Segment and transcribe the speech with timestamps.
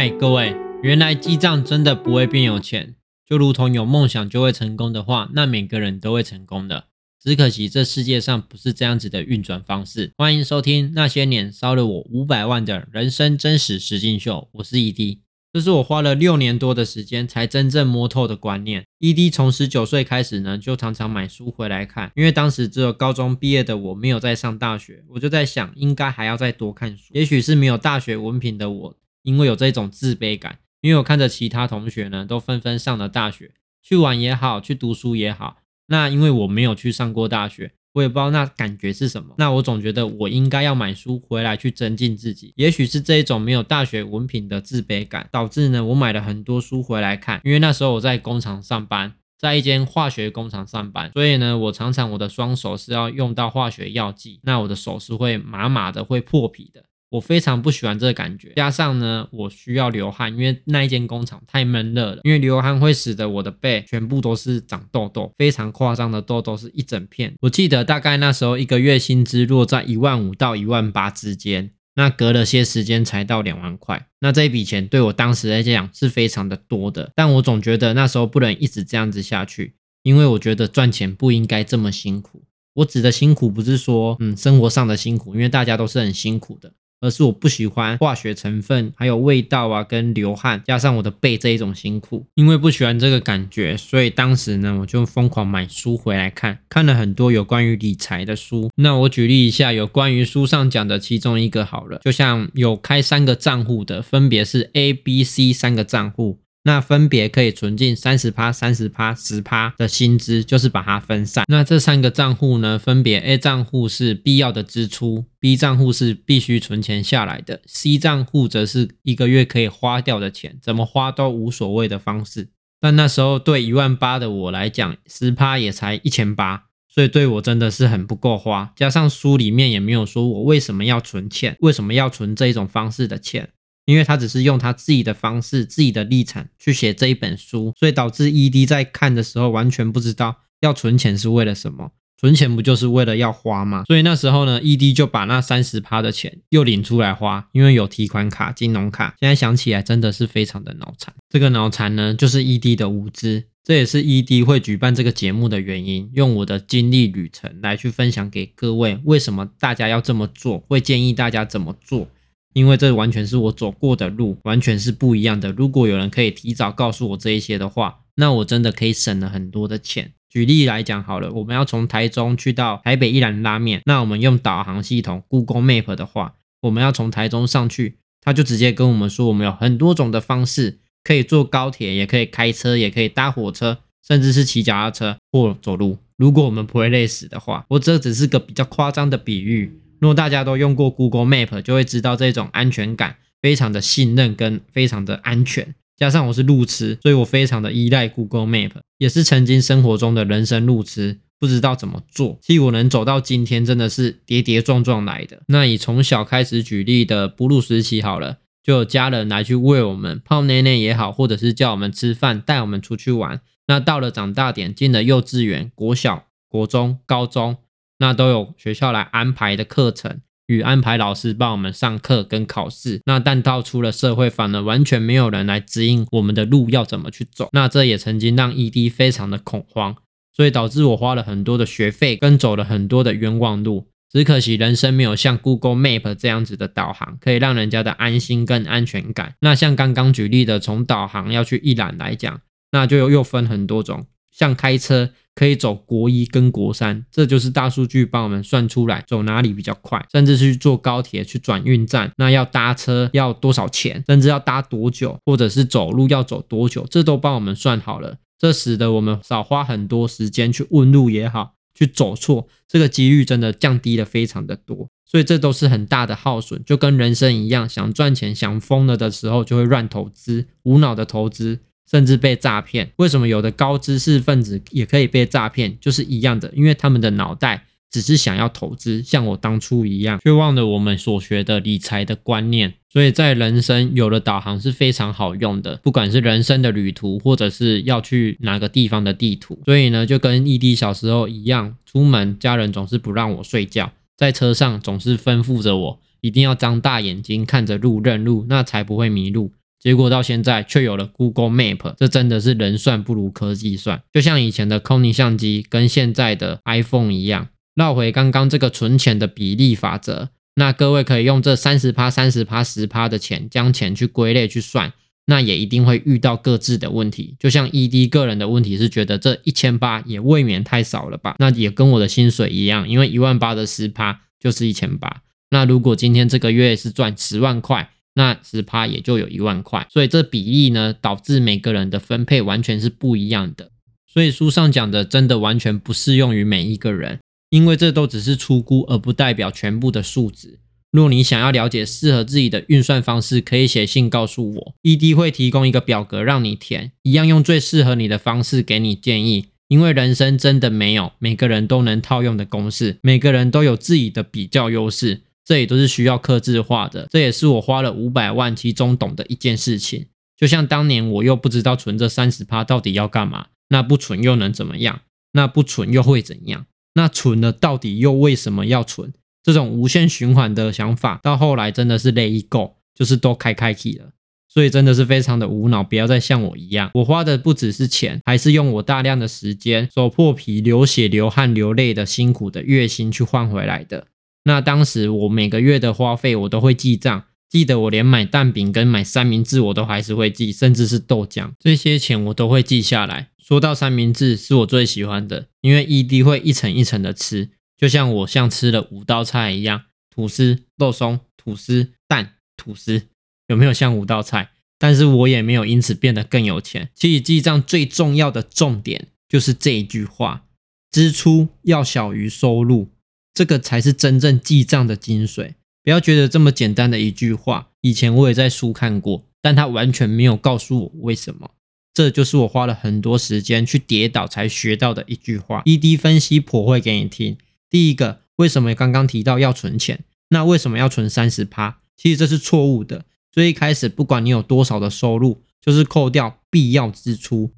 [0.00, 2.94] 嗨，各位，原来记账真的不会变有钱，
[3.28, 6.84] 就如同有梦想就会成功的话，那每个人都会成功的。
[7.20, 10.12] 只可惜这世界上不是这样子的运转方式。
[10.16, 15.18] 欢迎收听那些年烧了我五百万的人生真实实境秀，我是 ED。
[15.52, 18.84] 这是我花了六年多的时间才真正摸透的观念。
[19.00, 27.12] ED 从十九岁开始呢，就常常买书回来看，因为当时只有高中毕业的我没有在上大学，我就在想，应该还要再多看书。
[27.14, 28.94] 也许是没有大学文凭的我。
[29.28, 33.52] 因为有这种自卑感，因为我看着其他同学呢，都纷纷上了大学，
[33.82, 35.58] 去玩也好，去读书也好。
[35.88, 39.34] 那因为我没有去上过大学，我也不知道那感觉是什么。
[39.36, 42.54] 那我总觉得我应该要买书回来去增进自己。
[42.56, 47.42] 也许是这一种没有大学文凭的自卑感，导致呢，我买了很多书回来看。
[47.44, 56.84] 因为那时候我在工厂上班，在一间化学工厂上班，所以呢，我常常我的双手是要用到化学药剂，那我的手是会麻麻的，会破皮的。
[57.10, 62.20] 我非常不喜欢这个感觉，加上呢，我需要流汗，因为那一间工厂太闷热了。
[62.24, 67.34] 因为流汗会使得我的背全部都是长痘痘，非常夸张的痘痘是一整片。
[67.40, 74.06] 我记得大概那时候一个月薪资落在一万五到一万八之间，那隔了些时间才到两万块。
[74.20, 82.44] 那这一笔钱对我当时来讲是非常的多的，但我总觉得那时候不能一直这样子下去，因为我觉得赚钱不应该这么辛苦。
[82.74, 86.72] 我指的辛苦不是说嗯生活上的辛苦，因为大家都是很辛苦的。
[87.00, 98.70] 而是我不喜欢化学成分，还有味道啊，跟流汗，加上我的背这一种辛苦，因为不喜欢这个感觉，所以当时呢，我就疯狂买书回来看，看了很多有关于理财的书。
[98.76, 106.40] 那我举例一下，有关于书上讲的其中一个好了，就像有开三个账户的，分别是 A、B、C 三个账户。
[106.68, 111.46] 那分别可以存进三十趴、三十趴、十趴的薪资，就是把它分散。
[111.48, 122.50] 那这三个账户呢，分别 A 账户是必要的支出，B 账户是必须存钱下来的，C 账户则是一个月可以花掉的钱，怎么花都无所谓的方式。
[122.78, 128.74] 但那时候对一万八的我来讲，十趴也才一千八，所以对我真的是很不够花。
[128.76, 133.48] 加上书里面也没有说我为什么要存钱，为什么要存这一种方式的钱。
[133.88, 143.84] 因为他只是用他自己的方式、自己的立场去写这一本书，所以导致 ED 在看的时候完全不知道要存钱是为了什么，存钱不就是为了要花吗？
[143.86, 149.14] 所以那时候呢，ED 就把那三十趴的钱又领出来花，因为有提款卡、金融卡。
[149.18, 151.14] 现在想起来真的是非常的脑残。
[151.30, 162.06] 这个脑残呢，就是 ED 的无知，这也是 ED 会举办这个节目的原因，用我的经历旅程来去分享给各位，为什么大家要这么做，会建议大家怎么做。
[162.54, 165.52] 因为这完全是我走过的路，完全是不一样的。
[165.52, 170.12] 如果有人可以提早告诉我这一些的话，那我真的可以省了很多的钱。
[170.28, 185.98] 举例来讲好了，我们要从台中去到台北一兰拉面，那我们用导航系统 Google Map 的话，我们要从台中上去，他就直接跟我们说，我们有很多种的方式，可以坐高铁，也可以开车，也可以搭火车，甚至是骑脚踏车或走路。
[186.16, 189.80] 如果我们不会累死的话，我这只是个比较夸张的比喻。
[190.00, 195.74] 如果大家都用过 Google Map，就会知道这种安全感非常的信任跟非常的安全。
[195.96, 202.38] 加上我是路痴，所以我非常的依赖 Google Map，也是曾经生活中的人生路痴，不知道怎么做。
[202.40, 205.42] 其实我能走到今天，真的是跌跌撞撞来的。
[205.48, 213.40] 那以从小开始举例的哺乳时期好了，就有家人来去喂我们泡奶奶也好，或者是叫我们吃饭，带我们出去玩。
[213.66, 217.56] 那到了长大点，进了幼稚园、国小、国中、高中。
[217.98, 223.00] 那都有学校来安排的课程与安排老师帮我们上课跟考试。
[223.04, 227.48] 那但到出了社会，反而完全没有人来指引我们的路要怎么去走。
[227.52, 229.96] 那这也曾经让 ED 非常的恐慌，
[230.34, 233.88] 所以导致我花了很多的学费跟走了很多的冤枉路。
[234.10, 239.34] 只可惜人生没有像 Google Map 这样子的导航，可以让人家的安心跟安全感。
[239.40, 242.40] 那像刚刚举例的，从导航要去一览来讲，
[242.72, 244.06] 那就又分很多种，
[244.38, 245.10] 像开车。
[245.38, 258.16] 可以走国一跟国三，这就是大数据帮我们算出来走哪里比较快，甚至是坐高铁去转运站，那要搭车要多少钱，甚至要搭多久，或者是走路要走多久，这都帮我们算好了。
[258.36, 264.88] 这使得我们少花很多时间去问路也好，去走错，这个几率真的降低了非常的多。
[265.06, 271.60] 所以这都是很大的耗损，就跟人生一样，想赚钱想疯了的时候就会乱投资，无脑的投资。
[271.90, 275.78] 甚至被诈骗，为什么有的高知识分子也可以被诈骗？
[275.80, 282.74] 就是一样的，因为他们的脑袋只是想要投资，像我当初一样，却忘了我们所学的理财的观念。
[282.90, 289.58] 所以在人生有了导航是非常好用的，不管是人生的旅途，或者是要去哪个地方的地图。
[289.64, 299.52] 所以呢，就跟异地小时候一样，出门家人总是不让我睡觉，在车上总是吩咐着我一定要张大眼睛看着路认路，那才不会迷路。
[299.80, 304.02] 结果到现在却有了 Google Map，这真的是人算不如科技算。
[304.12, 307.48] 就像以前的 c o n y 相机跟现在的 iPhone 一样。
[307.74, 314.92] 绕回刚刚这个存钱的比例法则，那各位可以用这三十趴、三十趴、十趴的钱，将钱去归类去算，
[315.26, 317.36] 那也一定会遇到各自的问题。
[317.38, 321.36] 就像 ED 个人的问题是觉得这一千八也未免太少了吧？
[321.38, 325.22] 那也跟我的薪水一样，因为一万八的十趴就是一千八。
[325.50, 329.86] 那如果今天这个月是赚十万块，那十趴也就有一万块。
[329.88, 333.70] 所以这比例呢，导致每个人的分配完全是不一样的。
[334.06, 337.20] 所以书上讲的真的完全不适用于每一个人。
[337.50, 340.58] 因为这都只是出估，而不代表全部的数值。
[340.90, 349.46] 若你想要了解适合自己的运算方式，可以写信告诉我，ED 会提供一个表格让你填，一样用最适合你的方式给你建议。
[349.68, 357.08] 因为人生真的没有每个人都能套用的公式，每个人都有自己的比较优势，这也都是需要克制化的。
[357.10, 360.08] 这也是我花了五百万其中懂的一件事情。
[360.36, 365.00] 就像当年我又不知道存这三十趴到底要干嘛，那不存又能怎么样？
[365.32, 366.66] 那不存又会怎样？
[366.92, 369.14] 那存了到底又为什么要存？
[369.42, 374.10] 这种无限循环的想法，到后来真的是累一够，就是都开开启了，
[374.48, 375.82] 所以真的是非常的无脑。
[375.82, 384.08] 不要再像我一样，我花的不只是钱，还是用我大量的时间、手破皮、流血、流汗、流泪的辛苦的月薪去换回来的。
[384.48, 393.28] 那当时我每个月的花费，我都会记账，记得我连买蛋饼跟买三明治我都还是会记，甚至是豆浆这些钱我都会记下来。
[393.38, 403.02] 说到三明治是我最喜欢的，因为 ED 会一层一层的吃，就像我像吃了五道菜一样，吐司、肉松、吐司、蛋、吐司，
[403.48, 404.52] 有没有像五道菜？
[404.78, 406.88] 但是我也没有因此变得更有钱。
[406.94, 410.46] 其实记账最重要的重点就是这一句话：
[410.90, 412.88] 支出要小于收入，
[413.38, 415.54] 这个才是真正记账的精髓。
[415.84, 421.52] 不要觉得这么简单的一句话，以前我也在书看过，但他完全没有告诉我为什么。
[421.94, 425.62] 这就是我花了很多时间去跌倒才学到的一句话。
[425.66, 427.36] ED 分析颇会给你听。
[427.70, 430.00] 第一个，为什么刚刚提到要存钱？
[430.30, 431.78] 那为什么要存三十趴？
[431.96, 433.04] 其实这是错误的。
[433.30, 437.52] 最一开始，不管你有多少的收入，就是扣掉必要支出。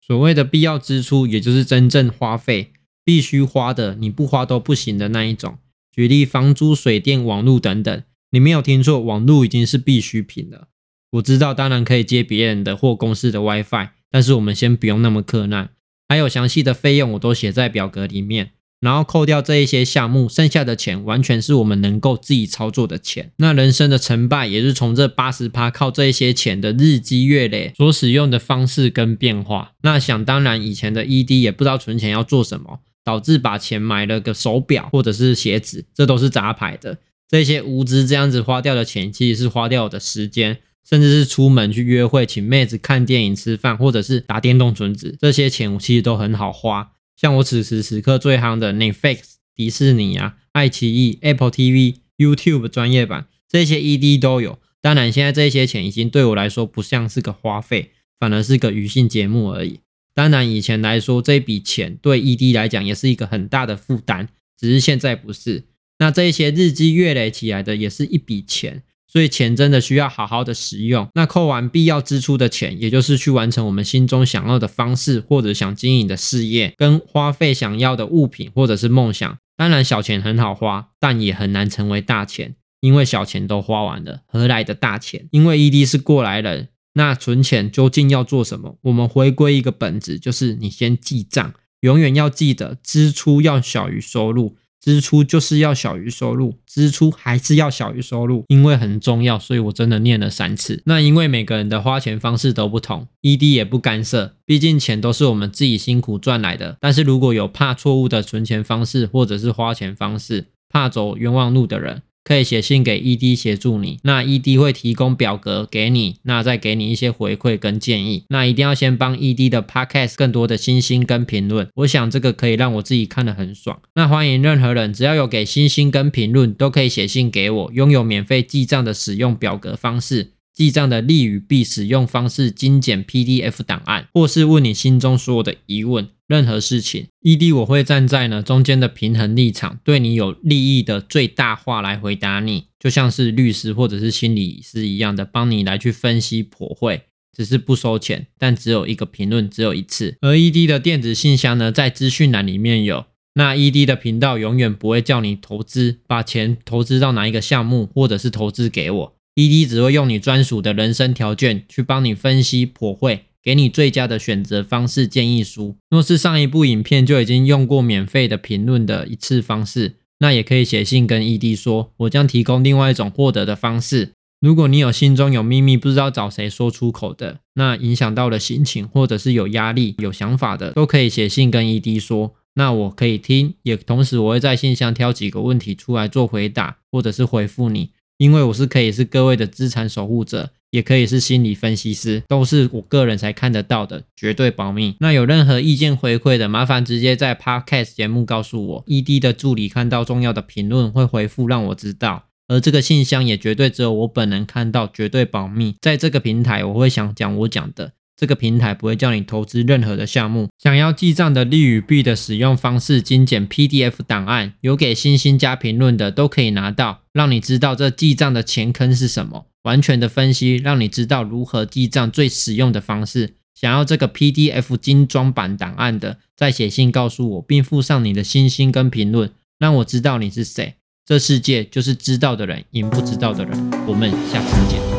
[0.00, 2.72] 所谓的必要支出，也就是真正花费
[3.06, 5.58] 必须花的，你不花都不行的那一种。
[5.94, 8.02] 举例，房租、水电、网络等等。
[8.32, 10.66] 你没有听错，网络已经是必需品了。
[11.12, 15.70] 我知道，当然可以接别人的或公司的 WiFi，但是我们先不用那么苛难。
[16.08, 18.50] 还有详细的费用，我都写在表格里面。
[18.80, 23.32] 然后扣掉这一些项目，剩下的钱完全是我们能够自己操作的钱。
[23.38, 29.72] 那人生的成败，也是从这八十趴靠这一些钱的日积月累所使用的方式跟变化。
[29.82, 36.98] 那想当然，以前的 ED 也不知道存钱要做什么，导致把钱买了个手表或者是鞋子，这都是杂牌的。
[37.28, 40.58] 这些无知这样子花掉的钱，其实是花掉的时间。
[40.88, 46.92] 甚至是出门去约会、请妹子看电影、吃饭，或者是打电动存值，这些钱我其实都很好花。
[47.16, 49.18] 像我此时此刻最夯的 Netflix、
[49.56, 54.60] 迪士尼啊、爱奇艺、Apple TV、YouTube 专业版，这些 ED 都有。
[54.80, 59.80] 当然，现在这些钱已经对我来说不像是个花费，反而是个娱性节目而已。
[60.16, 64.26] 当然，以前来说这笔钱对 ED 来讲也是一个很大的负担，
[64.58, 65.66] 只是现在不是。
[66.00, 68.82] 那这些日积月累起来的也是一笔钱。
[69.08, 71.08] 所以钱真的需要好好的使用。
[71.14, 79.38] 那扣完必要支出的钱，也就是去完成我们心中想要的方式，或者想经营的事业，跟花费想要的物品或者是梦想。
[79.56, 85.28] 当然小钱很好花，但也很难成为大钱，因为小钱都花完了，何来的大钱？
[85.30, 88.78] 因为 ED 是过来人，那存钱究竟要做什么？
[88.82, 94.56] 我们回归一个本质，就是你先记账，永远要记得支出要小于收入。
[94.78, 100.80] 支出就是要小于收入，支出还是要小于收入，因为很重要，所以我真的念了三次。
[100.86, 106.76] 那因为每个人的花钱方式都不同，ED 也不干涉，毕竟钱都是我们自己辛苦赚来的。
[106.80, 112.02] 但是如果有怕错误的存钱方式或者是花钱方式，怕走冤枉路的人。
[112.26, 118.24] 可以写信给 ED 协助你，那 ED 会提供表格给你，那再给你一些回馈跟建议。
[118.30, 123.80] 那一定要先帮 ED 的 Podcast 更多的星星跟评论，我想这个可以让我自己看得很爽。
[123.94, 130.32] 那欢迎任何人，只要有给星星跟评论，都可以写信给我，拥有免费记账的使用表格方式。
[130.52, 147.02] 记账的利与弊，使用方式精简 PDF 档案，或是问你心中所有的疑问，任何事情，ED 我会站在呢中间的平衡立场，对你有利益的最大化来回答你，就像是律师或者是心理师一样的，帮你来去分析破会，
[147.32, 150.16] 只是不收钱，但只有一个评论，只有一次。
[150.20, 159.16] 而 ED 的电子信箱呢，在资讯栏里面有，那 ED 的频道永远不会叫你投资，把钱投资到哪一个项目，或者是投资给我。
[159.36, 165.76] ，ED 只会用你专属的人生条件去帮你分析破会，给你最佳的选择方式建议书。
[165.88, 174.14] 若是上一部影片就已经用过免费的评论的一次方式，那也可以写信跟 ED 说，我将提供另外一种获得的方式。
[174.40, 182.34] 如果你有心中有秘密，不知道找谁说出口的，那影响到了心情，或者是有压力、有想法的，都可以写信跟 ED 说。
[182.54, 194.94] 那我可以听，也同时我会在信箱挑几个问题出来做回答，或者是回复你，因为我是可以是各位的资产守护者，也可以是心理分析师，都是我个人才看得到的，绝对保密。
[195.00, 202.24] 那有任何意见回馈的，麻烦直接在 Podcast 节目告诉我，ED 的助理看到重要的评论会回复让我知道。
[202.48, 205.74] 而这个信箱也绝对只有我本人看到，绝对保密。
[205.80, 207.92] 在这个平台，我会想讲我讲的。
[208.16, 210.48] 这个平台不会叫你投资任何的项目。
[210.58, 219.46] 想要记账的利与弊的使用方式，精简 PDF 档案，有给星星加评论的都可以拿到，让你知道这记账的前坑是什么。
[219.64, 223.34] 完全的分析，让你知道如何记账最实用的方式。
[223.54, 230.74] 想要这个 PDF 精装版档案的，再写信告诉我，并附上你的星星跟评论，让我知道你是谁。
[231.04, 233.70] 这世界就是知道的人赢不知道的人。
[233.86, 234.95] 我们下次见。